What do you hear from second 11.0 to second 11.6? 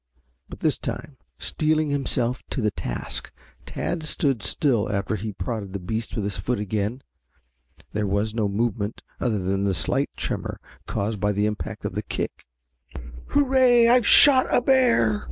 by the